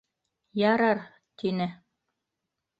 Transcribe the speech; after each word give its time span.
Ярар!— 0.71 1.03
тине. 1.43 1.71